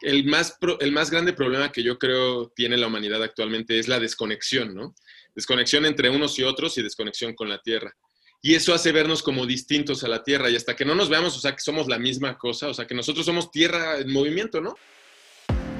[0.00, 3.98] el más, el más grande problema que yo creo tiene la humanidad actualmente es la
[3.98, 4.94] desconexión, ¿no?
[5.34, 7.94] Desconexión entre unos y otros y desconexión con la Tierra.
[8.40, 10.48] Y eso hace vernos como distintos a la Tierra.
[10.50, 12.86] Y hasta que no nos veamos, o sea, que somos la misma cosa, o sea,
[12.86, 14.76] que nosotros somos Tierra en movimiento, ¿no?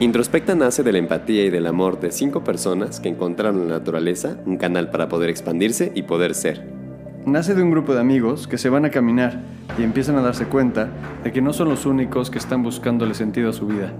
[0.00, 3.78] Introspecta nace de la empatía y del amor de cinco personas que encontraron en la
[3.78, 6.77] naturaleza un canal para poder expandirse y poder ser.
[7.26, 9.42] Nace de un grupo de amigos que se van a caminar
[9.78, 10.88] y empiezan a darse cuenta
[11.24, 13.92] de que no son los únicos que están buscándole sentido a su vida.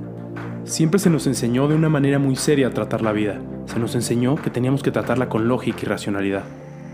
[0.64, 3.40] Siempre se nos enseñó de una manera muy seria a tratar la vida.
[3.66, 6.44] Se nos enseñó que teníamos que tratarla con lógica y racionalidad.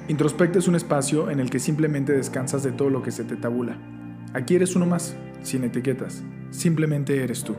[0.08, 3.36] Introspecta es un espacio en el que simplemente descansas de todo lo que se te
[3.36, 3.76] tabula.
[4.32, 6.22] Aquí eres uno más, sin etiquetas.
[6.50, 7.54] Simplemente eres tú.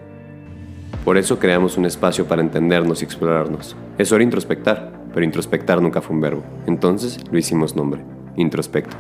[1.04, 3.76] Por eso creamos un espacio para entendernos y explorarnos.
[3.98, 6.44] Es hora de introspectar, pero introspectar nunca fue un verbo.
[6.68, 8.04] Entonces lo hicimos nombre,
[8.38, 8.96] introspecto.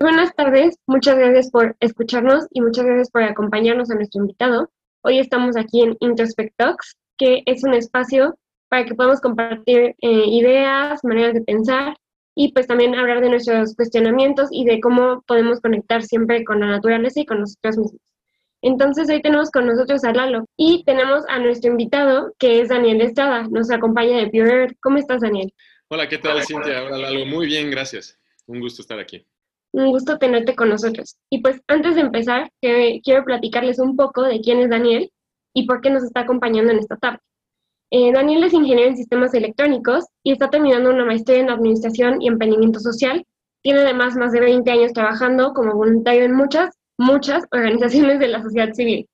[0.00, 4.70] Buenas tardes, muchas gracias por escucharnos y muchas gracias por acompañarnos a nuestro invitado.
[5.02, 8.36] Hoy estamos aquí en Introspect Talks, que es un espacio
[8.68, 11.96] para que podamos compartir eh, ideas, maneras de pensar
[12.34, 16.66] y pues también hablar de nuestros cuestionamientos y de cómo podemos conectar siempre con la
[16.66, 18.09] naturaleza y con nosotros mismos.
[18.62, 23.00] Entonces hoy tenemos con nosotros a Lalo y tenemos a nuestro invitado que es Daniel
[23.00, 24.76] Estrada, nos acompaña de Pure Earth.
[24.82, 25.52] ¿Cómo estás, Daniel?
[25.88, 26.84] Hola, ¿qué tal, Cintia?
[26.84, 27.24] Hola, Lalo.
[27.24, 28.18] Muy bien, gracias.
[28.46, 29.26] Un gusto estar aquí.
[29.72, 31.16] Un gusto tenerte con nosotros.
[31.30, 35.10] Y pues antes de empezar, quiero platicarles un poco de quién es Daniel
[35.54, 37.20] y por qué nos está acompañando en esta tarde.
[37.92, 42.28] Eh, Daniel es ingeniero en sistemas electrónicos y está terminando una maestría en administración y
[42.28, 43.24] emprendimiento social.
[43.62, 48.42] Tiene además más de 20 años trabajando como voluntario en muchas, muchas organizaciones de la
[48.42, 49.08] sociedad civil.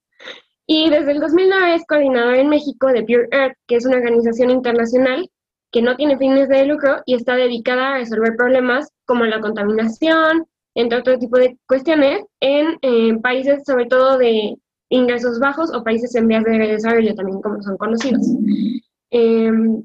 [0.66, 4.50] Y desde el 2009 es coordinador en México de Pure Earth, que es una organización
[4.50, 5.30] internacional
[5.70, 10.46] que no tiene fines de lucro y está dedicada a resolver problemas como la contaminación,
[10.74, 14.56] entre otro tipo de cuestiones, en eh, países sobre todo de
[14.88, 18.26] ingresos bajos o países en vías de desarrollo también como son conocidos.
[19.10, 19.82] Em,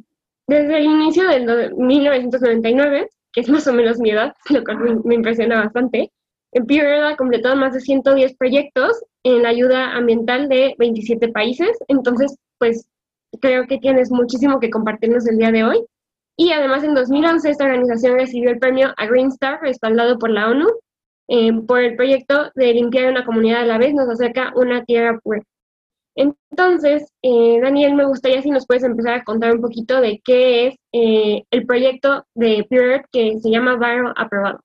[0.47, 5.16] desde el inicio del 1999, que es más o menos mi edad, lo cual me,
[5.16, 6.11] impresiona bastante,
[6.51, 12.35] Pure ha completado más de 110 proyectos en la ayuda ambiental de 27 países, entonces
[12.57, 12.88] pues
[13.39, 15.85] creo que tienes muchísimo que compartirnos el día de hoy.
[16.38, 20.50] Y además en 2011 esta organización recibió el premio a Green Star respaldado por la
[20.50, 20.67] ONU
[21.28, 25.19] eh, por el proyecto de limpiar una comunidad a la vez nos acerca una tierra
[25.23, 25.41] pura.
[26.16, 30.67] Entonces, eh, Daniel, me gustaría si nos puedes empezar a contar un poquito de qué
[30.67, 34.59] es eh, el proyecto de Pure Earth que se llama Viral Aprobado.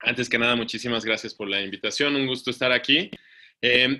[0.00, 3.10] Antes que nada, muchísimas gracias por la invitación, un gusto estar aquí.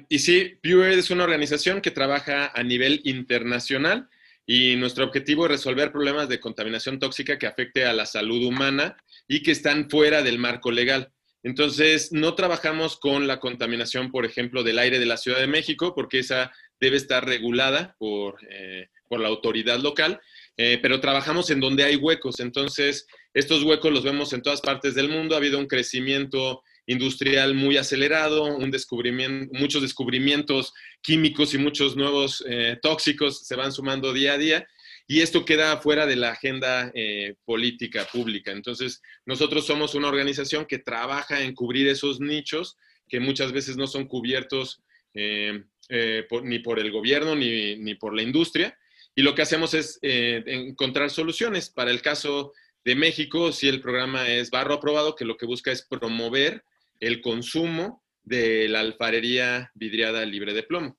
[0.08, 4.08] y sí, Earth es una organización que trabaja a nivel internacional
[4.46, 8.96] y nuestro objetivo es resolver problemas de contaminación tóxica que afecte a la salud humana
[9.26, 11.10] y que están fuera del marco legal.
[11.42, 15.94] Entonces, no trabajamos con la contaminación, por ejemplo, del aire de la Ciudad de México,
[15.94, 20.20] porque esa debe estar regulada por, eh, la autoridad local,
[20.58, 22.40] eh, pero trabajamos en donde hay huecos.
[22.40, 25.34] Entonces, estos huecos los vemos en todas partes del mundo.
[25.34, 30.72] Ha habido un crecimiento industrial muy acelerado, un descubrimiento, muchos descubrimientos
[31.02, 34.66] químicos y muchos nuevos eh, tóxicos se van sumando día a día
[35.08, 38.52] y esto queda fuera de la agenda eh, política pública.
[38.52, 42.76] Entonces, nosotros somos una organización que trabaja en cubrir esos nichos
[43.08, 44.82] que muchas veces no son cubiertos
[45.14, 48.76] ni por el gobierno ni, ni, por la industria.
[49.16, 51.70] Y lo que hacemos es encontrar soluciones.
[51.70, 52.52] Para el caso
[52.84, 56.62] de México, si el programa es Barro Aprobado, que lo que busca es promover
[57.00, 60.96] el consumo de la alfarería vidriada libre de plomo.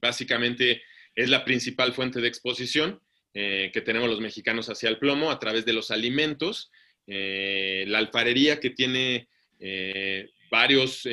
[0.00, 0.82] básicamente,
[1.14, 3.00] es la principal fuente de exposición
[3.36, 6.70] eh, que tenemos los mexicanos hacia el plomo a través de los alimentos.
[7.06, 11.08] Eh, la alfarería que tiene eh, varios,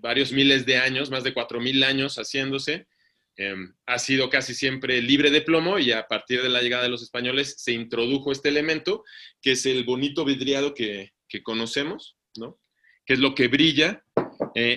[0.00, 2.86] varios miles de años, más de cuatro mil años haciéndose,
[3.86, 7.02] ha sido casi siempre libre de plomo y a partir de la llegada de los
[7.02, 9.04] españoles se introdujo este elemento,
[9.42, 12.58] que es el bonito vidriado que, conocemos, ¿no?
[13.04, 14.02] que es lo que brilla.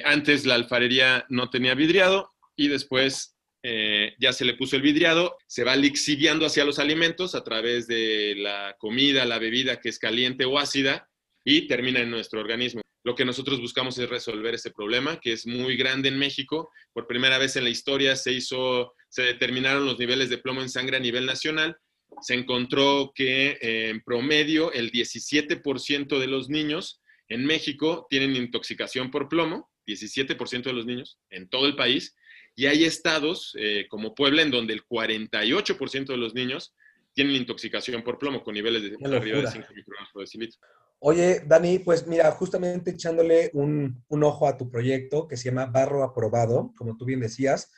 [0.03, 5.37] antes la alfarería no tenía vidriado y después eh, ya se le puso el vidriado,
[5.47, 9.99] se va lixiviando hacia los alimentos a través de la comida, la bebida que es
[9.99, 11.09] caliente o ácida
[11.43, 12.81] y termina en nuestro organismo.
[13.09, 16.69] Lo que nosotros buscamos es resolver ese problema, que es muy grande en México.
[16.93, 20.69] Por primera vez en la historia se hizo, se determinaron los niveles de plomo en
[20.69, 21.75] sangre a nivel nacional.
[22.21, 29.09] Se encontró que eh, en promedio el 17% de los niños en México tienen intoxicación
[29.09, 32.15] por plomo, 17% de los niños en todo el país,
[32.55, 36.75] y hay estados eh, como Puebla en donde el 48% de los niños
[37.15, 40.59] tienen intoxicación por plomo con niveles de arriba de 5 microgramos por decilitro.
[41.01, 45.65] Oye, Dani, pues mira, justamente echándole un, un, ojo a tu proyecto que se llama
[45.65, 47.71] Barro Aprobado, como tú bien decías,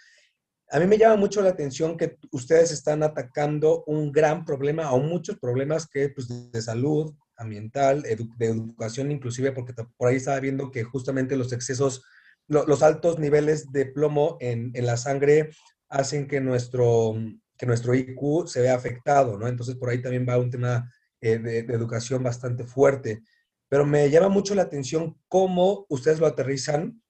[0.72, 5.00] a mí me llama mucho la atención que ustedes están atacando un gran problema o
[5.00, 10.72] muchos problemas que pues, de salud ambiental, de educación inclusive, porque por ahí estaba viendo
[10.72, 12.04] que justamente los excesos,
[12.48, 15.52] los altos niveles de plomo en, en la sangre
[15.90, 17.16] hacen que nuestro,
[17.58, 19.48] que nuestro IQ se vea afectado, ¿no?
[19.48, 20.90] Entonces por ahí también va un tema
[21.22, 23.24] eh, de, educación bastante fuerte.
[23.70, 27.02] Pero me llama mucho la atención cómo ustedes lo aterrizan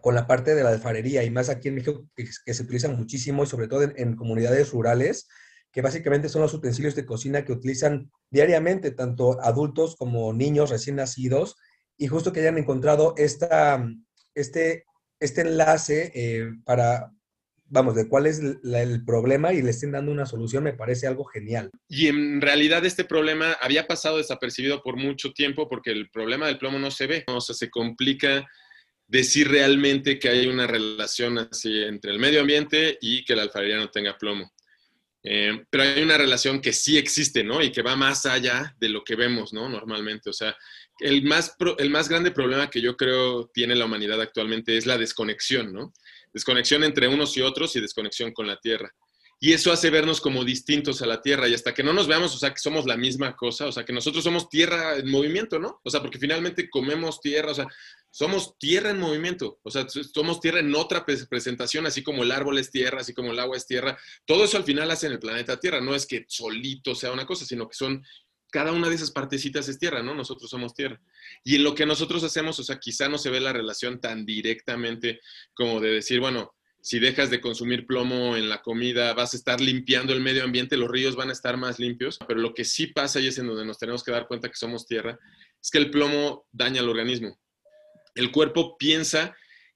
[0.00, 3.44] con la parte de la alfarería y más aquí en México que, se utilizan muchísimo
[3.44, 5.28] y sobre todo en, comunidades rurales,
[5.70, 10.96] que básicamente son los utensilios de cocina que utilizan diariamente tanto adultos como niños recién
[10.96, 11.56] nacidos
[11.96, 13.88] y justo que hayan encontrado esta,
[14.34, 14.84] este,
[15.20, 17.12] este enlace eh, para,
[17.72, 21.24] vamos, de cuál es el problema y le estén dando una solución, me parece algo
[21.24, 21.70] genial.
[21.88, 26.58] Y en realidad este problema había pasado desapercibido por mucho tiempo porque el problema del
[26.58, 28.46] plomo no se ve, o sea, se complica
[29.06, 33.78] decir realmente que hay una relación así entre el medio ambiente y que la alfarería
[33.78, 34.52] no tenga plomo.
[35.24, 37.62] Eh, pero hay una relación que sí existe, ¿no?
[37.62, 39.68] Y que va más allá de lo que vemos, ¿no?
[39.68, 40.28] Normalmente.
[40.28, 40.54] O sea,
[40.98, 44.98] el más, el más grande problema que yo creo tiene la humanidad actualmente es la
[44.98, 45.92] desconexión, ¿no?
[46.32, 48.92] Desconexión entre unos y otros y desconexión con la Tierra.
[49.44, 52.32] Y eso hace vernos como distintos a la Tierra y hasta que no nos veamos,
[52.32, 55.58] o sea, que somos la misma cosa, o sea, que nosotros somos tierra en movimiento,
[55.58, 55.80] ¿no?
[55.82, 57.66] O sea, porque finalmente comemos tierra, o sea,
[58.08, 62.56] somos tierra en movimiento, o sea, somos tierra en otra presentación, así como el árbol
[62.58, 63.98] es tierra, así como el agua es tierra.
[64.24, 67.26] Todo eso al final hace en el planeta Tierra, no es que solito sea una
[67.26, 68.04] cosa, sino que son
[68.52, 70.14] cada una de esas partecitas es tierra, ¿no?
[70.14, 71.00] Nosotros somos tierra.
[71.42, 74.26] Y en lo que nosotros hacemos, o sea, quizá no se ve la relación tan
[74.26, 75.20] directamente
[75.54, 79.60] como de decir, bueno, si dejas de consumir plomo en la comida, vas a estar
[79.60, 82.88] limpiando el medio ambiente, los ríos van a estar más limpios, pero lo que sí
[82.88, 85.18] pasa y es en donde nos tenemos que dar cuenta que somos tierra,
[85.60, 87.40] es que el plomo daña al organismo.
[88.14, 89.34] El cuerpo piensa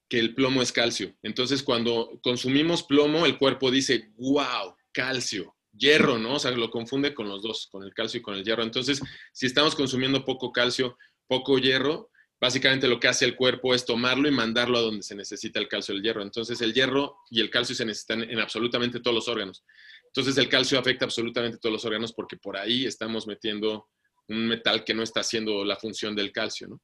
[0.09, 1.17] que el plomo es calcio.
[1.23, 6.35] Entonces, cuando consumimos plomo, el cuerpo dice, wow, calcio hierro, ¿no?
[6.35, 8.63] O sea, lo confunde con los dos, con el calcio y con el hierro.
[8.63, 9.01] Entonces,
[9.33, 14.29] si estamos consumiendo poco calcio, poco hierro, básicamente lo que hace el cuerpo es tomarlo
[14.29, 16.23] y mandarlo a donde se necesita el calcio y el hierro.
[16.23, 19.65] Entonces, el hierro y el calcio se necesitan en absolutamente todos los órganos.
[20.07, 23.89] Entonces, el calcio afecta absolutamente todos los órganos porque por ahí estamos metiendo
[24.29, 26.81] un metal que no está haciendo la función del calcio, ¿no?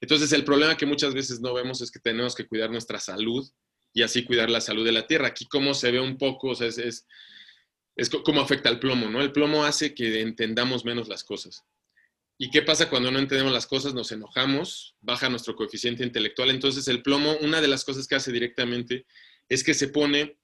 [0.00, 3.44] Entonces, el problema que muchas veces no vemos es que tenemos que cuidar nuestra salud
[3.92, 5.28] y así cuidar la salud de la tierra.
[5.28, 7.06] Aquí, como se ve un poco, o sea, es es
[8.24, 9.20] cómo afecta el plomo, ¿no?
[9.20, 11.64] El plomo hace que entendamos menos las cosas.
[12.36, 13.94] ¿Y qué pasa cuando no entendemos las cosas?
[13.94, 16.50] Nos enojamos, baja nuestro coeficiente intelectual.
[16.50, 19.06] Entonces el plomo, una de las cosas que hace directamente
[19.48, 20.36] es que se pone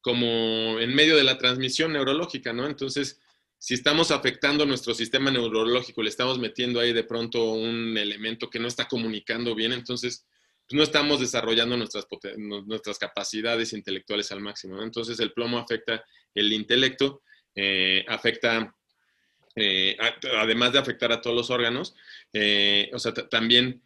[0.00, 2.66] como en medio de la transmisión neurológica, ¿no?
[2.66, 3.22] Entonces,
[3.58, 8.58] si estamos afectando nuestro sistema neurológico, le estamos metiendo ahí de pronto un elemento que
[8.58, 10.26] no está comunicando bien, entonces
[10.68, 12.06] pues, no estamos desarrollando nuestras,
[12.36, 14.82] nuestras capacidades intelectuales al máximo.
[14.82, 17.22] Entonces el plomo afecta el intelecto,
[17.54, 18.74] eh, afecta,
[19.56, 19.96] eh,
[20.36, 21.94] además de afectar a todos los órganos,
[22.32, 23.82] eh, o sea, también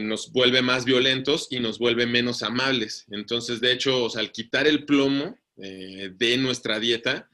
[0.00, 3.06] nos vuelve más violentos y nos vuelve menos amables.
[3.10, 7.30] Entonces, de hecho, o sea, al quitar el plomo de nuestra dieta,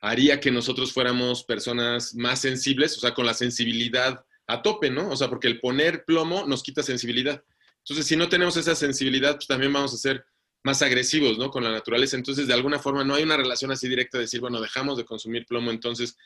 [0.00, 5.10] haría que nosotros fuéramos personas más sensibles, o sea, con la sensibilidad a tope, ¿no?
[5.10, 7.42] O sea, porque el poner plomo nos quita sensibilidad.
[7.84, 10.24] Entonces, si no tenemos esa sensibilidad, pues también vamos a ser
[10.64, 11.50] más agresivos, ¿no?
[11.50, 12.16] Con la naturaleza.
[12.16, 15.04] Entonces, de alguna forma, no hay una relación así directa de decir, bueno, dejamos de
[15.04, 16.16] consumir plomo, entonces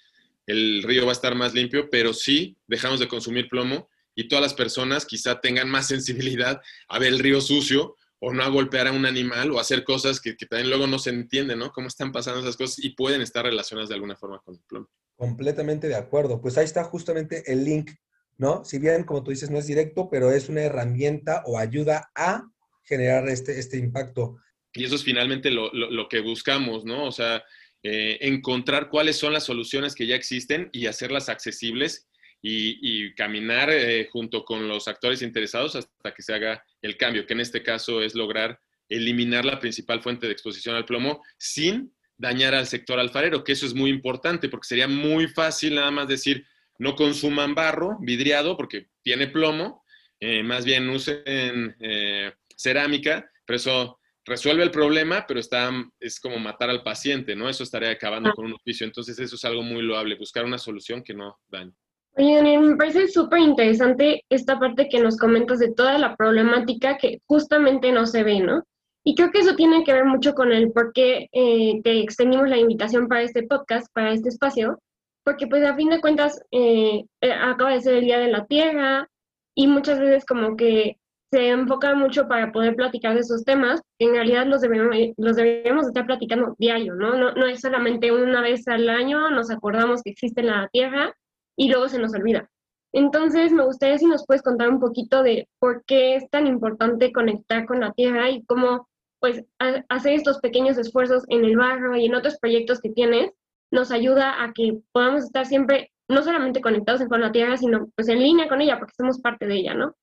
[0.46, 4.42] el río va a estar más limpio, pero sí dejamos de consumir plomo y todas
[4.42, 8.86] las personas quizá tengan más sensibilidad a ver el río sucio o no a golpear
[8.86, 11.70] a un animal o hacer cosas que, que también luego no se entienden, ¿no?
[11.70, 14.88] Cómo están pasando esas cosas y pueden estar relacionadas de alguna forma con el plomo.
[15.16, 16.40] Completamente de acuerdo.
[16.40, 17.90] Pues ahí está justamente el link
[18.38, 18.64] ¿no?
[18.64, 22.44] Si bien, como tú dices, no es directo, pero es una herramienta o ayuda a
[22.84, 24.38] generar este, este impacto.
[24.72, 27.04] Y eso es finalmente lo, que buscamos, ¿no?
[27.04, 27.42] O sea,
[27.82, 32.08] eh, encontrar cuáles son las soluciones que ya existen y hacerlas accesibles
[32.42, 37.34] y, caminar eh, junto con los actores interesados hasta que se haga el cambio, que
[37.34, 42.54] en este caso es lograr eliminar la principal fuente de exposición al plomo sin dañar
[42.54, 46.46] al sector alfarero, que eso es muy importante, porque sería muy fácil nada más decir,
[46.78, 49.84] no consuman barro vidriado porque tiene plomo,
[50.20, 56.38] eh, más bien usen eh, cerámica, pero eso resuelve el problema, pero está, es como
[56.38, 57.48] matar al paciente, ¿no?
[57.48, 58.86] Eso estaría acabando con un oficio.
[58.86, 61.72] Entonces eso es algo muy loable, buscar una solución que no dañe.
[62.18, 66.96] Oye, Daniel, me parece súper interesante esta parte que nos comentas de toda la problemática
[66.96, 68.64] que justamente no se ve, ¿no?
[69.04, 72.48] Y creo que eso tiene que ver mucho con el por qué eh, te extendimos
[72.48, 74.80] la invitación para este podcast, para este espacio,
[75.26, 78.46] porque pues a fin de cuentas eh, eh, acaba de ser el Día de la
[78.46, 79.10] Tierra
[79.56, 81.00] y muchas veces como que
[81.32, 85.88] se enfoca mucho para poder platicar de esos temas, en realidad los deberíamos, los deberíamos
[85.88, 87.16] estar platicando diario, ¿no?
[87.16, 87.32] ¿no?
[87.32, 91.12] No es solamente una vez al año nos acordamos que existe la Tierra
[91.56, 92.48] y luego se nos olvida.
[92.92, 97.12] Entonces, me gustaría si nos puedes contar un poquito de por qué es tan importante
[97.12, 99.44] conectar con la Tierra y cómo, pues,
[99.88, 103.32] hacer estos pequeños esfuerzos en el barro y en otros proyectos que tienes
[103.76, 108.08] nos ayuda a que podamos estar siempre no solamente conectados con la Tierra, sino pues
[108.08, 109.94] en línea con ella, porque somos parte de ella, ¿no?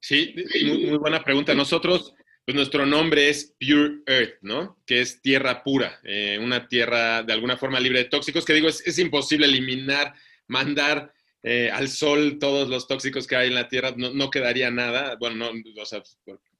[0.00, 1.52] Sí, muy, buena pregunta.
[1.52, 4.78] Nosotros, pues nuestro nombre es Pure Earth, ¿no?
[4.86, 8.68] Que es tierra pura, eh, una tierra de alguna forma libre de tóxicos, que digo,
[8.68, 10.14] es, imposible eliminar,
[10.46, 15.16] mandar eh, al sol todos los tóxicos que hay en la tierra, no, quedaría nada.
[15.18, 16.02] Bueno, no, o sea,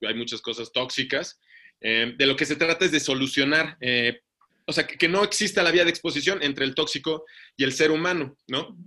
[0.08, 1.38] hay muchas cosas tóxicas.
[1.82, 3.78] Eh, de lo que se trata es de solucionar
[4.70, 7.24] o sea, que, no exista la vía de exposición entre el tóxico
[7.56, 8.78] y el ser humano, ¿no?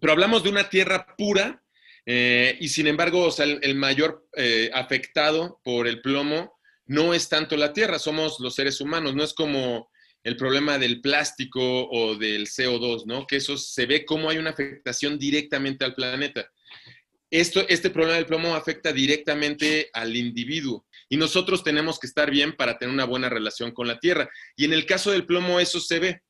[0.00, 1.60] Pero hablamos de una tierra pura
[2.06, 6.56] eh, y sin embargo, o sea, el, mayor eh, afectado por el plomo
[6.86, 9.90] no es tanto la tierra, somos los seres humanos, no es como
[10.22, 13.26] el problema del plástico o del CO2, ¿no?
[13.26, 16.48] Que eso se ve como hay una afectación directamente al planeta.
[17.28, 22.54] Esto, este problema del plomo afecta directamente al individuo y nosotros tenemos que estar bien
[22.54, 24.28] para tener una buena relación con la Tierra.
[24.56, 26.22] Y en el caso del plomo eso se ve.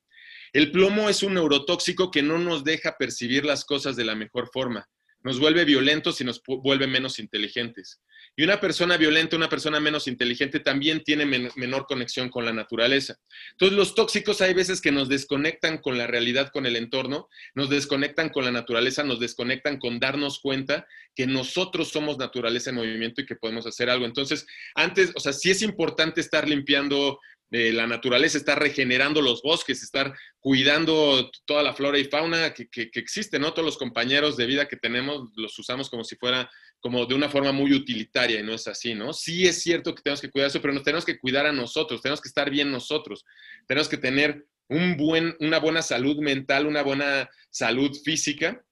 [0.52, 4.48] El plomo es un neurotóxico que no nos deja percibir las cosas de la mejor
[4.52, 4.88] forma
[5.22, 8.00] nos vuelve violentos y nos vuelve menos inteligentes.
[8.38, 13.18] Y una persona violenta, una persona menos inteligente también tiene menor conexión con la naturaleza.
[13.50, 17.68] Entonces los tóxicos hay veces que nos desconectan con la realidad, con el entorno, nos
[17.68, 23.22] desconectan con la naturaleza, nos desconectan con darnos cuenta que nosotros somos naturaleza en movimiento
[23.22, 24.06] y que podemos hacer algo.
[24.06, 27.18] Entonces, antes, o sea, sí es importante estar limpiando
[27.50, 33.38] la naturaleza, estar regenerando los bosques, estar cuidando toda la flora y fauna que, existe,
[33.38, 33.52] ¿no?
[33.52, 37.28] Todos los compañeros de vida que tenemos los usamos como si fuera, como de una
[37.28, 39.12] forma muy utilitaria y no es así, ¿no?
[39.12, 42.02] Sí es cierto que tenemos que cuidar eso, pero nos tenemos que cuidar a nosotros,
[42.02, 43.24] tenemos que estar bien nosotros,
[43.66, 48.64] tenemos que tener un buen, una buena salud mental, una buena salud física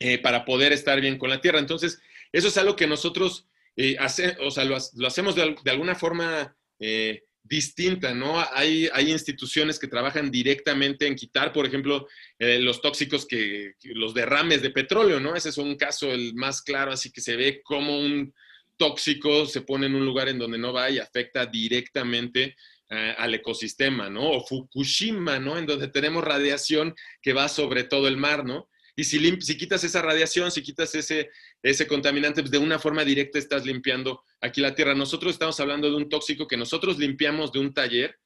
[0.00, 1.58] eh, para poder estar bien con la tierra.
[1.58, 2.00] Entonces,
[2.32, 3.48] eso es algo que nosotros
[3.80, 3.96] eh,
[4.40, 4.76] o sea, lo,
[5.06, 8.44] hacemos de, alguna forma eh, distinta, ¿no?
[8.52, 12.06] Hay, hay instituciones que trabajan directamente en quitar, por ejemplo,
[12.38, 15.34] eh, los tóxicos que, los derrames de petróleo, ¿no?
[15.34, 18.32] Ese es un caso el más claro, así que se ve como un
[18.78, 22.56] tóxico se pone en un lugar en donde no va y afecta directamente
[22.88, 24.30] eh, al ecosistema, ¿no?
[24.30, 25.58] O Fukushima, ¿no?
[25.58, 28.70] En donde tenemos radiación que va sobre todo el mar, ¿no?
[28.98, 31.30] Y si, quitas esa radiación, si quitas ese,
[31.62, 34.92] ese contaminante, pues de una forma directa estás limpiando aquí la tierra.
[34.92, 38.18] Nosotros estamos hablando de un tóxico que nosotros limpiamos de un taller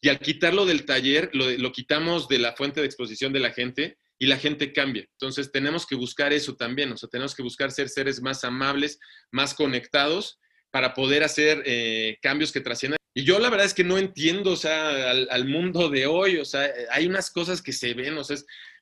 [0.00, 3.52] y al quitarlo del taller, lo, lo quitamos de la fuente de exposición de la
[3.52, 5.06] gente y la gente cambia.
[5.12, 8.98] Entonces tenemos que buscar eso también, o sea, tenemos que buscar ser seres más amables,
[9.30, 10.40] más conectados
[10.72, 12.98] para poder hacer eh, cambios que trasciendan.
[13.14, 16.44] Y yo la verdad es que no entiendo, o sea, al, mundo de hoy, o
[16.44, 18.36] sea, hay unas cosas que se ven, o sea,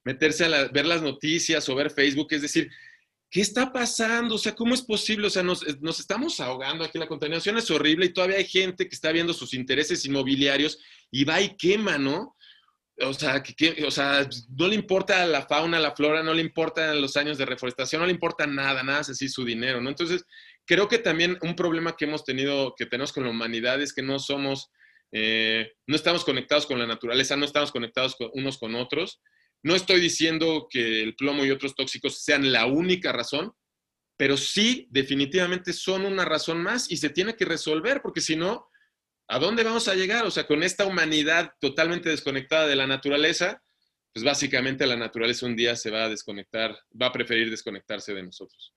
[0.07, 2.71] meterse a ver las noticias o ver Facebook, es decir,
[3.29, 4.37] ¿qué está pasando?
[4.37, 5.27] O sea, ¿cómo es posible?
[5.27, 8.95] O sea, nos, estamos ahogando aquí, la contaminación es horrible y todavía hay gente que
[8.95, 10.79] está viendo sus intereses inmobiliarios
[11.11, 12.37] y va y quema, ¿no?
[13.01, 17.03] O sea, que, o sea, no le importa la fauna, la flora, no le importan
[17.03, 19.89] los años de reforestación, no le importa nada, nada es así su dinero, ¿no?
[19.89, 20.25] Entonces,
[20.65, 24.03] creo que también un problema que hemos tenido, que tenemos con la humanidad es que
[24.03, 24.71] no somos,
[25.11, 29.21] eh, no estamos conectados con la naturaleza, no estamos conectados unos con otros.
[29.67, 33.53] No estoy diciendo que el plomo y otros tóxicos sean la única razón,
[34.17, 38.69] pero sí definitivamente son una razón más y se tiene que resolver, porque si no,
[39.27, 40.25] ¿a dónde vamos a llegar?
[40.25, 43.61] O sea, con esta humanidad totalmente desconectada de la naturaleza,
[44.15, 48.23] pues básicamente la naturaleza un día se va a desconectar, va a preferir desconectarse de
[48.23, 48.73] nosotros.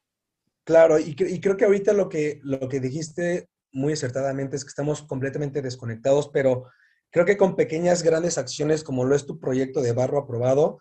[0.64, 5.04] Claro, y, creo que ahorita lo que, lo que dijiste muy acertadamente es que estamos
[5.04, 6.66] completamente desconectados, pero
[7.12, 10.80] Creo que con pequeñas, grandes acciones como lo es tu proyecto de barro aprobado,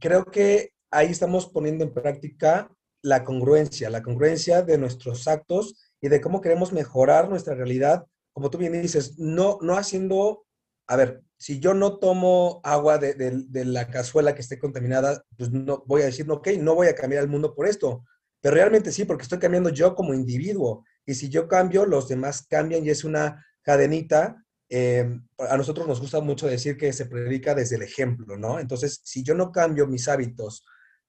[0.00, 2.70] creo que ahí estamos poniendo en práctica
[3.02, 8.50] la congruencia, la congruencia de nuestros actos y de cómo queremos mejorar nuestra realidad, como
[8.50, 10.46] tú bien dices, no, no haciendo,
[10.86, 15.50] a ver, si yo no tomo agua de, de, la cazuela que esté contaminada, pues
[15.50, 18.04] no voy a decir, ok, no voy a cambiar el mundo por esto,
[18.40, 22.46] pero realmente sí, porque estoy cambiando yo como individuo, y si yo cambio, los demás
[22.48, 27.54] cambian y es una cadenita Em, a nosotros nos gusta mucho decir que se predica
[27.54, 28.60] desde el ejemplo, ¿no?
[28.60, 30.64] Entonces, si yo no cambio mis hábitos,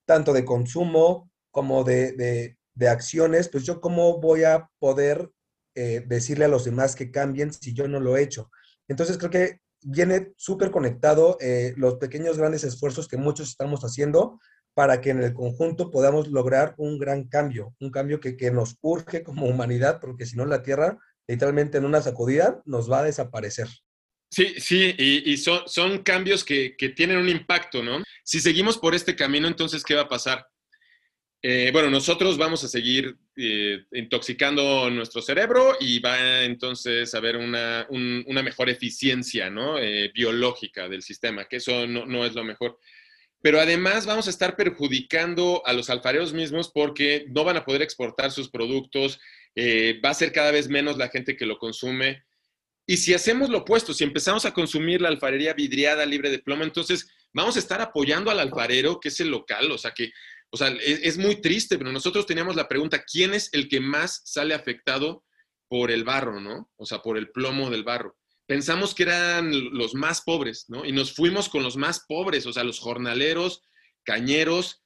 [0.06, 5.30] tanto de consumo como de, acciones, pues yo cómo voy a poder
[5.76, 8.50] eh, decirle a los demás que cambien si yo no lo he hecho.
[8.88, 14.40] Entonces, creo que viene súper conectado eh, los pequeños grandes esfuerzos que muchos estamos haciendo
[14.74, 18.78] para que en el conjunto podamos lograr un gran cambio, un cambio que, que nos
[18.82, 20.98] urge como humanidad, porque si no la Tierra,
[21.30, 23.68] literalmente en una sacudida, nos va a desaparecer.
[24.32, 28.04] Sí, sí, y, son, cambios que, que, tienen un impacto, ¿no?
[28.24, 30.46] Si seguimos por este camino, entonces, ¿qué va a pasar?
[31.42, 37.38] Eh, bueno, nosotros vamos a seguir eh, intoxicando nuestro cerebro y va entonces a haber
[37.38, 39.80] una, un, una mejor eficiencia ¿no?
[39.80, 42.78] eh, biológica del sistema, que eso no, no, es lo mejor.
[43.42, 47.84] Pero además vamos a estar perjudicando a los alfareros mismos porque no van a poder
[47.84, 49.20] exportar sus productos,
[49.62, 52.24] eh, va a ser cada vez menos la gente que lo consume.
[52.88, 56.64] Y si hacemos lo opuesto, si empezamos a consumir la alfarería vidriada libre de plomo,
[56.64, 60.12] entonces vamos a estar apoyando al alfarero, que es el local, o sea que
[60.52, 63.80] o sea, es, es, muy triste, pero nosotros teníamos la pregunta, ¿quién es el que
[63.80, 65.24] más sale afectado
[65.68, 66.72] por el barro, ¿no?
[66.76, 68.18] O sea, por el plomo del barro.
[68.48, 70.86] Pensamos que eran los más pobres, ¿no?
[70.86, 73.62] Y nos fuimos con los más pobres, o sea, los jornaleros,
[74.04, 74.82] cañeros,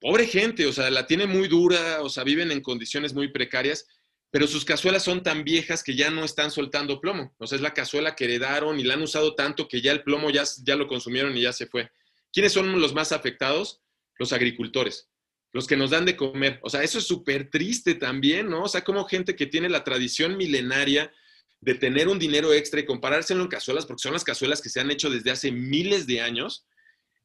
[0.00, 3.86] pobre gente, o sea, la tiene muy dura, o sea, viven en condiciones muy precarias,
[4.30, 7.34] pero sus cazuelas son tan viejas que ya no están soltando plomo.
[7.38, 10.02] O sea, es la cazuela que heredaron y la han usado tanto que ya el
[10.02, 11.90] plomo ya, ya lo consumieron y ya se fue.
[12.32, 13.82] ¿Quiénes son los más afectados?
[14.20, 15.08] los agricultores,
[15.50, 16.60] los que nos dan de comer.
[16.62, 18.64] O sea, eso es súper triste también, ¿no?
[18.64, 21.10] O sea, como gente que tiene la tradición milenaria
[21.60, 24.78] de tener un dinero extra y comparárselo en cazuelas, porque son las cazuelas que se
[24.78, 26.66] han hecho desde hace miles de años,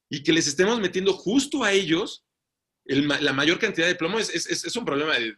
[0.09, 2.24] y que les estemos metiendo justo a ellos
[2.85, 5.35] el, la mayor cantidad de plomo, es, es, es un problema de,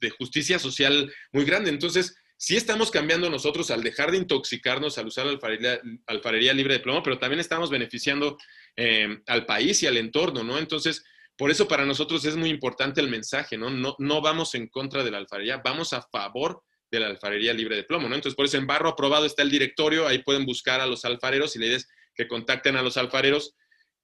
[0.00, 1.70] de, justicia social muy grande.
[1.70, 6.74] Entonces, sí estamos cambiando nosotros al dejar de intoxicarnos al usar la alfarería, alfarería libre
[6.74, 8.36] de plomo, pero también estamos beneficiando
[8.76, 10.58] eh, al país y al entorno, ¿no?
[10.58, 11.04] Entonces,
[11.36, 13.70] por eso para nosotros es muy importante el mensaje, ¿no?
[13.70, 17.76] No, no vamos en contra de la alfarería, vamos a favor de la alfarería libre
[17.76, 18.14] de plomo, ¿no?
[18.14, 21.56] Entonces, por eso en Barro Aprobado está el directorio, ahí pueden buscar a los alfareros
[21.56, 23.54] y la idea es que contacten a los alfareros.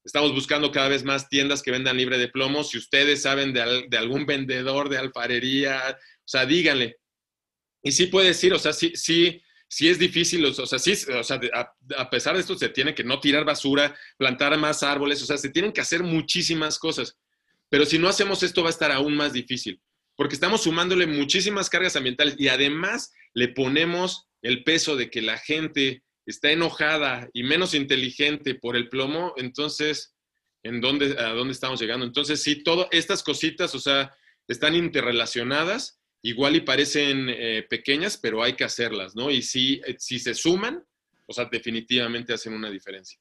[0.08, 2.64] Estamos buscando cada vez más tiendas que vendan libre de plomo.
[2.64, 6.96] Si ustedes saben de, de algún vendedor de alfarería, o sea, díganle.
[7.82, 11.22] Y sí puede decir, o sea, sí, sí, sí es difícil, o sea, sí, o
[11.22, 15.22] sea, a, a, pesar de esto se tiene que no tirar basura, plantar más árboles,
[15.22, 17.18] o sea, se tienen que hacer muchísimas cosas.
[17.68, 19.78] Pero si no hacemos esto va a estar aún más difícil,
[20.16, 25.36] porque estamos sumándole muchísimas cargas ambientales y además le ponemos el peso de que la
[25.36, 30.14] gente está enojada y menos inteligente por el plomo, entonces,
[30.62, 32.04] ¿en dónde, a dónde estamos llegando?
[32.04, 34.14] Entonces, sí, todas estas cositas, o sea,
[34.46, 39.30] están interrelacionadas igual y parecen eh, pequeñas, pero hay que hacerlas, ¿no?
[39.30, 40.84] Y si, eh, si se suman,
[41.26, 43.18] o sea, definitivamente hacen una diferencia.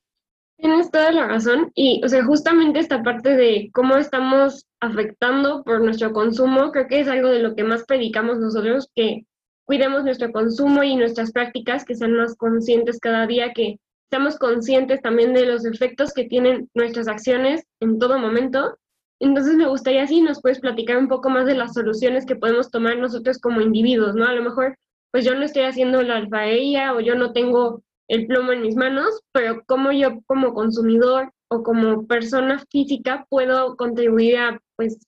[0.58, 5.82] Tienes toda la razón y, o sea, justamente esta parte de cómo estamos afectando por
[5.82, 9.26] nuestro consumo, creo que es algo de lo que más predicamos nosotros, que
[9.68, 15.02] cuidemos nuestro consumo y nuestras prácticas, que sean más conscientes cada día, que seamos conscientes
[15.04, 18.78] también de los efectos que tienen nuestras acciones en todo momento
[19.20, 22.70] entonces me gustaría si nos puedes platicar un poco más de las soluciones que podemos
[22.70, 24.26] tomar nosotros como individuos, ¿no?
[24.26, 24.78] A lo mejor,
[25.12, 28.76] pues yo no estoy haciendo la alfarería o yo no tengo el plomo en mis
[28.76, 35.00] manos, pero cómo yo como consumidor o como persona física puedo contribuir a, pues,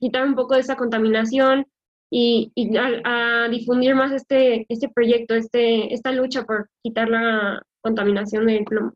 [0.00, 1.66] quitar un poco de esa contaminación
[2.10, 8.64] y, a, difundir más este, este proyecto, este, esta lucha por quitar la contaminación del
[8.64, 8.94] plomo.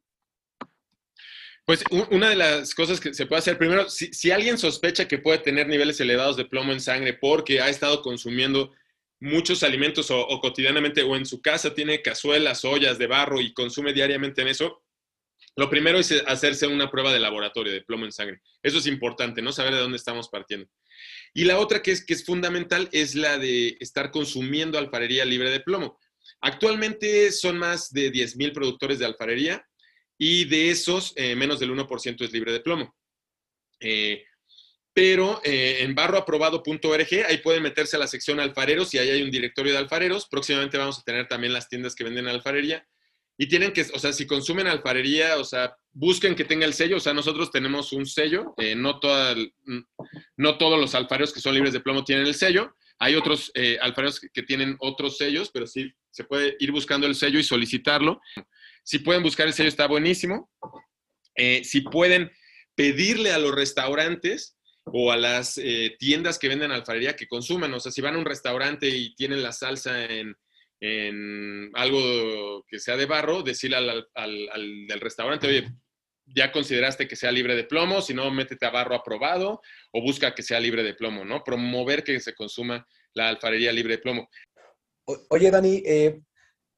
[1.65, 5.19] Pues una de las cosas que se puede hacer, primero, si, si, alguien sospecha que
[5.19, 8.73] puede tener niveles elevados de plomo en sangre porque ha estado consumiendo
[9.23, 13.93] muchos alimentos o, cotidianamente o en su casa tiene cazuelas, ollas de barro y consume
[13.93, 14.83] diariamente en eso,
[15.55, 18.41] lo primero es hacerse una prueba de laboratorio de plomo en sangre.
[18.63, 19.53] Eso es importante, ¿no?
[19.53, 20.67] Saber de dónde estamos partiendo.
[21.35, 25.51] Y la otra que es, que es fundamental es la de estar consumiendo alfarería libre
[25.51, 25.99] de plomo.
[26.41, 29.67] Actualmente son más de 10.000 productores de alfarería
[30.19, 32.95] y de esos eh, menos del 1% es libre de plomo.
[33.81, 34.25] Eh,
[34.93, 39.31] pero eh, en barroaprobado.org ahí pueden meterse a la sección alfareros y ahí hay un
[39.31, 40.29] directorio de alfareros.
[40.29, 42.87] Próximamente vamos a tener también las tiendas que venden alfarería.
[43.43, 46.99] Y tienen que, o sea, si consumen alfarería, o sea, busquen que tenga el sello.
[46.99, 48.55] O sea, nosotros tenemos un sello.
[48.57, 49.01] Eh, no,
[50.37, 52.77] no todos los alfareros que son libres de plomo tienen el sello.
[53.01, 57.17] Hay otros eh, alfareros que, tienen otros sellos, pero sí se puede ir buscando el
[57.17, 58.21] sello y solicitarlo.
[58.85, 60.49] Si pueden buscar el sello, está buenísimo.
[61.35, 62.31] Eh, si pueden
[62.77, 65.61] pedirle a los restaurantes o a las
[65.99, 69.43] tiendas que venden alfarería que consuman, o sea, si van a un restaurante y tienen
[69.43, 70.37] la salsa en,
[70.85, 75.69] en algo que sea de barro, decirle al, al, restaurante, oye,
[76.27, 79.61] ya consideraste que sea libre de plomo, si no, métete a barro aprobado
[79.93, 81.45] o busca que sea libre de plomo, ¿no?
[81.45, 84.29] Promover que se consuma la alfarería libre de plomo.
[85.31, 86.21] Oye, Dani, eh,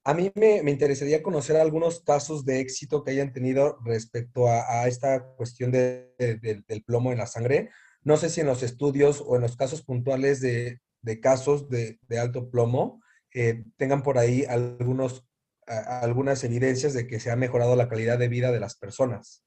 [0.03, 5.25] a mí me, interesaría conocer algunos casos de éxito que hayan tenido respecto a, esta
[5.35, 7.71] cuestión del plomo en la sangre.
[8.03, 10.79] No sé si en los estudios o en los casos puntuales de,
[11.23, 13.01] casos de, alto plomo
[13.35, 15.25] eh, tengan por ahí algunos,
[15.67, 19.43] algunas evidencias de que se ha mejorado la calidad de vida de las personas.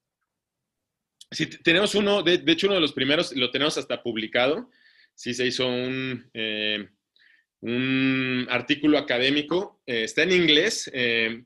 [1.30, 4.70] Sí, tenemos uno, de, hecho uno de los primeros, lo tenemos hasta publicado.
[5.14, 6.30] Sí se hizo un...
[6.34, 6.88] Eh,
[7.60, 10.88] un artículo académico, eh, está en inglés,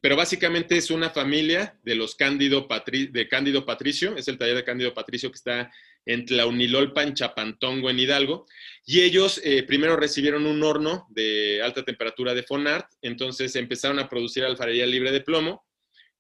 [0.02, 4.64] pero básicamente es una familia de los Cándido, de Cándido Patricio, es el taller de
[4.64, 5.72] Cándido Patricio que está
[6.04, 8.46] en Tlaunilolpa, en Chapantongo, en Hidalgo,
[8.84, 14.08] y ellos eh, primero recibieron un horno de alta temperatura de Fonart, entonces empezaron a
[14.08, 15.64] producir alfarería libre de plomo,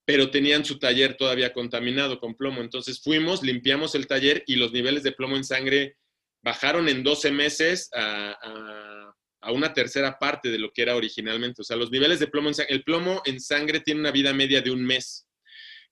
[0.04, 4.72] pero tenían su taller todavía contaminado con plomo, entonces fuimos, limpiamos el taller y los
[4.72, 5.96] niveles de plomo en sangre
[6.42, 11.62] bajaron en 12 meses a a una tercera parte de lo que era originalmente.
[11.62, 14.32] O sea, los niveles de plomo en sangre, el plomo en sangre tiene una vida
[14.32, 15.26] media de un mes.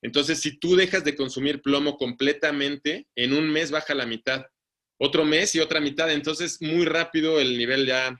[0.01, 4.45] Entonces, si tú dejas de consumir plomo completamente, en un mes baja la mitad.
[4.97, 6.11] Otro mes y otra mitad.
[6.11, 8.19] Entonces, muy rápido el nivel ya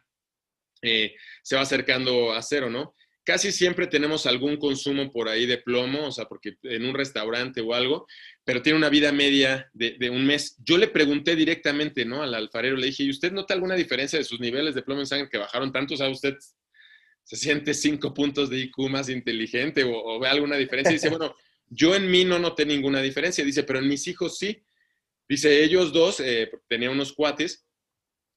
[0.81, 2.95] eh, se va acercando a cero, ¿no?
[3.23, 7.61] Casi siempre tenemos algún consumo por ahí de plomo, o sea, porque en un restaurante
[7.61, 8.07] o algo,
[8.43, 10.57] pero tiene una vida media de, un mes.
[10.65, 12.23] Yo le pregunté directamente, ¿no?
[12.23, 15.07] Al alfarero, le dije, ¿y usted nota alguna diferencia de sus niveles de plomo en
[15.07, 15.93] sangre que bajaron tanto?
[15.93, 16.35] O sea, ¿usted
[17.23, 20.89] se siente cinco puntos de IQ más inteligente o, ve alguna diferencia?
[20.91, 21.35] Y dice, bueno,
[21.71, 23.43] yo en mí no noté ninguna diferencia.
[23.43, 24.63] Dice, pero en mis hijos sí.
[25.27, 27.65] Dice, ellos dos, eh, tenía unos cuates,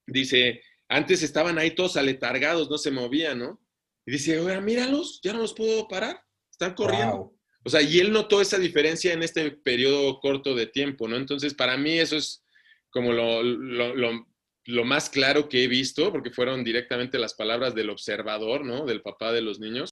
[0.07, 3.61] dice, antes estaban ahí todos aletargados, no se movían, ¿no?
[4.07, 7.35] Y dice, oiga, míralos, ya no los puedo parar, están corriendo.
[7.65, 11.17] O sea, y él notó esa diferencia en este periodo corto de tiempo, ¿no?
[11.17, 12.45] Entonces, para mí eso es
[12.91, 18.65] como lo, lo, más claro que he visto, porque fueron directamente las palabras del observador,
[18.65, 18.85] ¿no?
[18.85, 19.91] Del papá de los niños.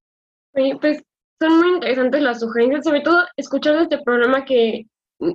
[0.54, 1.02] Sí, pues
[1.40, 4.86] son muy interesantes las sugerencias, sobre todo escuchando este programa que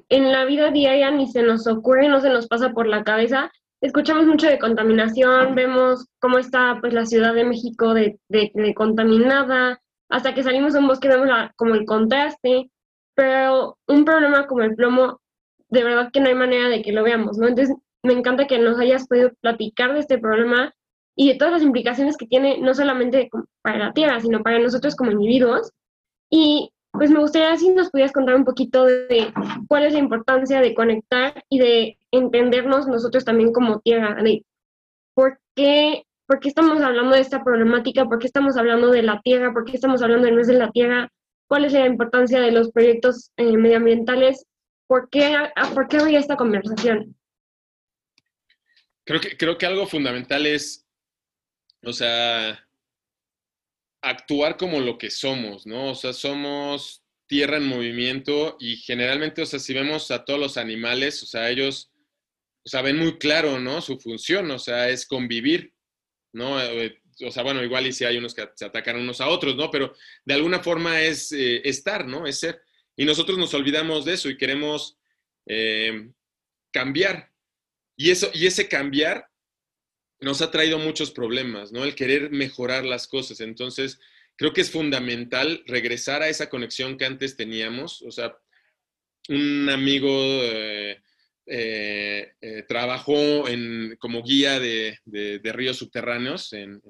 [0.09, 3.51] en la vida diaria ni se nos ocurre, no se nos pasa por la cabeza.
[3.81, 8.19] Escuchamos mucho de contaminación, vemos cómo está pues la Ciudad de México de,
[8.75, 9.79] contaminada,
[10.09, 12.69] hasta que salimos a un bosque vemos como el contraste,
[13.15, 15.21] pero un problema como el plomo,
[15.69, 17.47] de verdad que no hay manera de que lo veamos, ¿no?
[17.47, 20.73] Entonces, me encanta que nos hayas podido platicar de este problema
[21.15, 23.29] y de todas las implicaciones que tiene, no solamente
[23.61, 25.71] para la Tierra, sino para nosotros como individuos.
[26.29, 29.31] Y pues me gustaría si nos pudieras contar un poquito de
[29.67, 34.43] cuál es la importancia de conectar y de entendernos nosotros también como Tierra, de
[35.13, 38.05] por qué ¿por qué estamos hablando de esta problemática?
[38.05, 39.53] ¿Por qué estamos hablando de la tierra?
[39.53, 41.11] ¿Por qué estamos hablando del mes de la tierra?
[41.47, 44.45] ¿Cuál es la importancia de los proyectos eh, medioambientales?
[44.87, 45.35] ¿Por qué,
[45.73, 47.15] ¿Por qué esta conversación?
[49.05, 50.85] Creo que, creo que algo fundamental es,
[51.83, 52.66] o sea,
[54.01, 55.91] actuar como lo que somos, ¿no?
[55.91, 60.57] O sea, somos tierra en movimiento y generalmente, o sea, si vemos a todos los
[60.57, 61.91] animales, o sea, ellos,
[62.65, 63.81] o sea, ven muy claro, ¿no?
[63.81, 65.73] Su función, o sea, es convivir.
[66.37, 66.61] ¿no?
[66.61, 69.55] Eh, o sea, bueno, igual y si hay unos que se atacan unos a otros,
[69.55, 69.71] ¿no?
[69.71, 72.27] Pero de alguna forma es eh, estar, ¿no?
[72.27, 72.61] Es ser.
[72.95, 74.97] Y nosotros nos olvidamos de eso y queremos
[75.47, 76.11] eh,
[76.71, 77.31] cambiar.
[77.95, 79.27] Y, eso, y ese cambiar
[80.19, 81.83] nos ha traído muchos problemas, ¿no?
[81.83, 83.39] El querer mejorar las cosas.
[83.39, 83.99] Entonces,
[84.35, 88.01] creo que es fundamental regresar a esa conexión que antes teníamos.
[88.01, 88.37] O sea,
[89.29, 90.09] un amigo
[91.49, 94.99] eh, eh, trabajó en, como guía de,
[95.43, 96.81] ríos subterráneos en,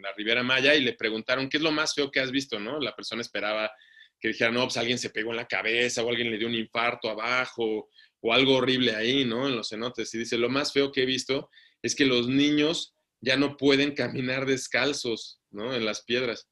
[0.00, 2.58] la Ribera Maya y le preguntaron, ¿qué es lo más feo que has visto?
[2.58, 2.80] ¿no?
[2.80, 3.70] La persona esperaba
[4.18, 6.54] que dijera, no, pues alguien se pegó en la cabeza o alguien le dio un
[6.54, 7.88] infarto abajo
[8.22, 9.48] o algo horrible ahí, ¿no?
[9.48, 10.14] En los cenotes.
[10.14, 11.50] Y dice, lo más feo que he visto
[11.82, 15.74] es que los niños ya no pueden caminar descalzos, ¿no?
[15.74, 16.48] En las piedras.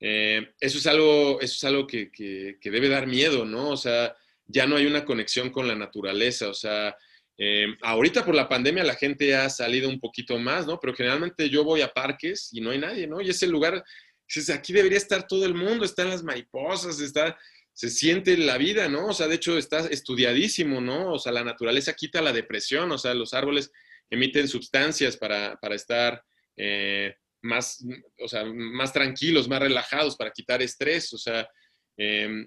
[0.00, 3.70] Eh, eso es algo, eso es algo que, que, debe dar miedo, ¿no?
[3.70, 4.14] O sea,
[4.46, 6.48] ya no hay una conexión con la naturaleza.
[6.48, 6.96] O sea,
[7.36, 10.78] eh, ahorita por la pandemia la gente ha salido un poquito más, ¿no?
[10.78, 13.20] Pero generalmente yo voy a parques y no hay nadie, ¿no?
[13.20, 13.82] Y ese lugar,
[14.52, 17.36] aquí debería estar todo el mundo, están las mariposas, está,
[17.74, 19.08] se siente la vida, ¿no?
[19.08, 21.12] O sea, de hecho está estudiadísimo, ¿no?
[21.12, 23.72] O sea, la naturaleza quita la depresión, o sea, los árboles
[24.08, 26.22] emiten sustancias para, estar
[26.56, 27.84] eh, más,
[28.20, 31.48] o sea, más tranquilos, más relajados, para quitar estrés, o sea,
[31.96, 32.46] em,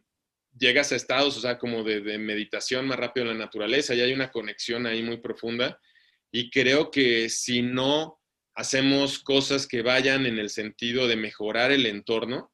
[0.57, 4.13] llegas a estados, o sea, como de, meditación más rápido en la naturaleza y hay
[4.13, 5.77] una conexión ahí muy profunda.
[6.31, 8.19] Y creo que si no
[8.55, 12.51] hacemos cosas que vayan en el sentido de mejorar el entorno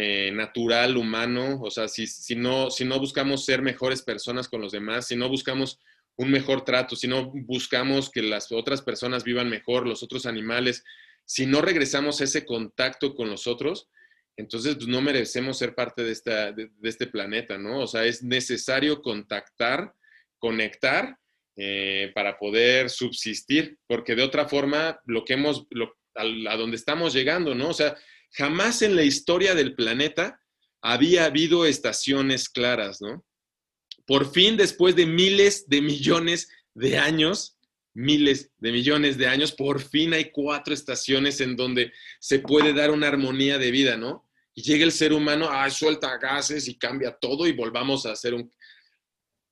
[0.00, 4.60] eh, natural, humano, o sea, si, si, no, si no buscamos ser mejores personas con
[4.60, 5.80] los demás, si no buscamos
[6.16, 10.84] un mejor trato, si no buscamos que las otras personas vivan mejor, los otros animales,
[11.24, 13.88] si no regresamos a ese contacto con los otros,
[14.36, 17.80] entonces pues, no merecemos ser parte de, esta, de, este planeta, ¿no?
[17.80, 19.92] O sea, es necesario contactar,
[20.38, 21.18] conectar
[21.56, 25.66] eh, para poder subsistir, porque de otra forma, lo que hemos,
[26.14, 27.70] a, a donde estamos llegando, ¿no?
[27.70, 27.96] O sea,
[28.32, 30.40] jamás en la historia del planeta
[30.80, 33.24] había habido estaciones claras, ¿no?
[34.06, 37.58] Por fin, después de miles de millones de años,
[37.94, 42.90] miles de millones de años, por fin hay cuatro estaciones en donde se puede dar
[42.90, 44.26] una armonía de vida, ¿no?
[44.54, 48.34] Y llega el ser humano, ah, suelta gases y cambia todo y volvamos a hacer
[48.34, 48.50] un...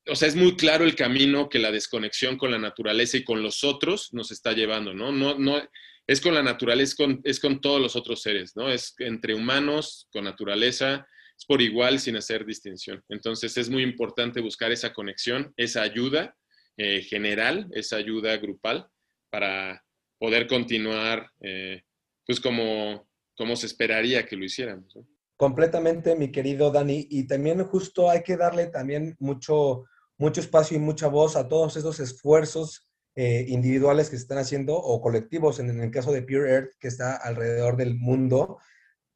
[0.08, 3.42] O sea, es muy claro el camino que la desconexión con la naturaleza y con
[3.42, 5.10] los otros nos está llevando, ¿no?
[5.10, 5.60] No, no
[6.06, 8.70] es con la naturaleza, es con, todos los otros seres, ¿no?
[8.70, 13.02] Es entre humanos, con naturaleza, es por igual sin hacer distinción.
[13.08, 16.36] Entonces es muy importante buscar esa conexión, esa ayuda
[16.76, 18.88] eh, general, esa ayuda grupal
[19.30, 19.82] para
[20.18, 21.82] poder continuar eh,
[22.24, 24.96] pues como, como se esperaría que lo hiciéramos.
[25.36, 27.06] Completamente, mi querido Dani.
[27.10, 29.84] Y también justo hay que darle también mucho,
[30.16, 32.85] mucho espacio y mucha voz a todos esos esfuerzos
[33.18, 36.88] eh, individuales que se están haciendo o colectivos, en, el caso de Pure Earth, que
[36.88, 38.58] está alrededor del mundo.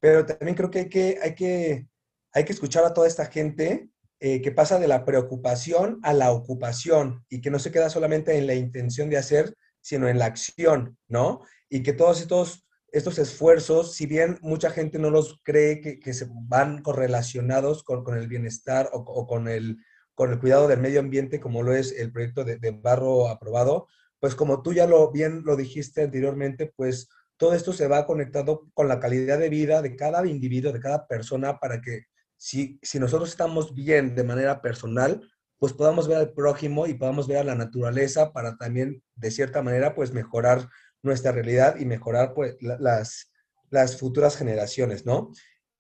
[0.01, 1.87] Pero también creo que hay que, hay que,
[2.33, 6.33] hay que escuchar a toda esta gente eh, que pasa de la preocupación a la
[6.33, 10.27] ocupación y que no se queda solamente en la intención de hacer, sino en la
[10.27, 11.43] acción, ¿no?
[11.69, 16.27] Y que todos estos, estos esfuerzos, si bien mucha gente no los cree que, se
[16.31, 19.77] van correlacionados con, con el bienestar o, con, el,
[20.21, 23.87] con el cuidado del medio ambiente, como lo es el proyecto de, Barro aprobado,
[24.19, 28.69] pues como tú ya lo bien lo dijiste anteriormente, pues todo esto se va conectado
[28.75, 32.03] con la calidad de vida de cada individuo, de cada persona, para que
[32.37, 37.39] si, nosotros estamos bien de manera personal, pues podamos ver al prójimo y podamos ver
[37.39, 40.69] a la naturaleza para también, de cierta manera, pues mejorar
[41.03, 43.33] nuestra realidad y mejorar pues las,
[43.71, 45.31] las futuras generaciones, ¿no?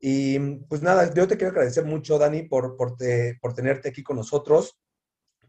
[0.00, 2.96] Y pues nada, yo te quiero agradecer mucho, Dani, por, por,
[3.40, 4.80] por tenerte aquí con nosotros,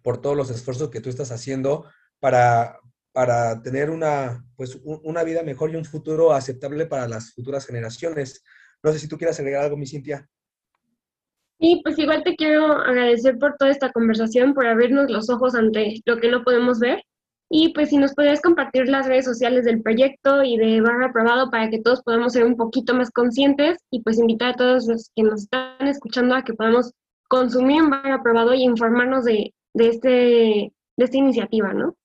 [0.04, 1.86] por todos los esfuerzos que tú estás haciendo
[2.20, 2.78] para,
[3.14, 8.44] para tener una, pues, una vida mejor y un futuro aceptable para las futuras generaciones.
[8.84, 10.28] No sé si tú quieras agregar algo, mi Cintia.
[11.60, 16.02] Sí, pues igual te quiero agradecer por toda esta conversación, por abrirnos los ojos ante
[16.06, 17.04] lo que no podemos ver.
[17.54, 21.52] Y pues si nos podrías compartir las redes sociales del proyecto y de Barra Aprobado
[21.52, 25.12] para que todos podamos ser un poquito más conscientes y pues invitar a todos los
[25.14, 26.94] que nos están escuchando a que podamos
[27.28, 31.98] consumir en Barra Aprobado y informarnos de, de, este, de esta iniciativa, ¿no?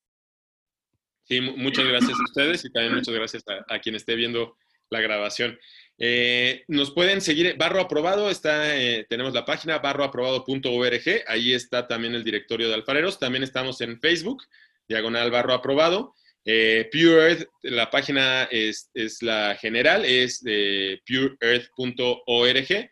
[1.23, 4.57] Sí, muchas gracias a ustedes y también muchas gracias a, a quien esté viendo
[4.91, 5.59] la grabación.
[5.99, 12.15] Eh, nos pueden seguir, Barro Aprobado, está, eh, tenemos la página barroaprobado.org, ahí está también
[12.15, 14.45] el directorio de alfareros, también estamos en Facebook,
[14.89, 16.15] diagonal Barro Aprobado.
[16.45, 22.91] Eh, Pure Earth, la página es, la general, es de pureearth.org.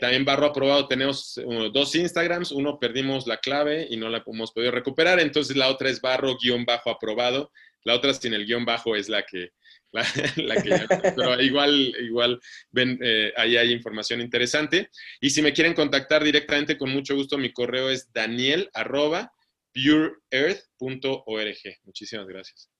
[0.00, 1.40] también Barro Aprobado tenemos
[1.72, 5.90] dos Instagrams, uno perdimos la clave y no la hemos podido recuperar, entonces la otra
[5.90, 7.50] es barro-aprobado,
[7.82, 9.50] la otra sin el guion bajo es la que,
[11.16, 14.90] pero igual, igual ven, eh, ahí hay información interesante.
[15.20, 18.70] Y si me quieren contactar directamente, con mucho gusto, mi correo es daniel
[19.76, 21.56] pureearth.org.
[21.84, 22.70] Muchísimas gracias.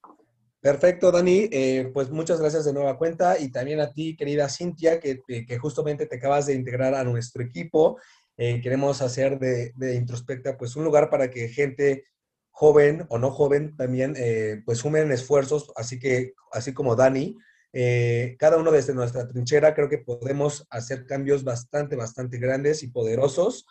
[0.61, 1.49] Perfecto, Dani.
[1.53, 5.59] Eh, pues muchas gracias de nueva cuenta y también a ti, querida Cintia, que, que
[5.59, 7.99] justamente te acabas de integrar a nuestro equipo.
[8.37, 12.05] Eh, queremos hacer de, de, Introspecta pues un lugar para que gente
[12.51, 17.37] joven o no joven también, eh, pues sumen esfuerzos, así que, así como Dani,
[17.73, 22.89] eh, cada uno desde nuestra trinchera creo que podemos hacer cambios bastante, bastante grandes y
[22.89, 23.67] poderosos.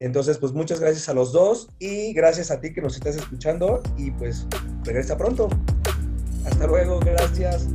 [0.00, 3.82] Entonces, pues muchas gracias a los dos y gracias a ti que nos estás escuchando
[3.96, 4.46] y pues
[4.84, 5.48] regresa pronto.
[6.44, 7.68] Hasta luego, gracias.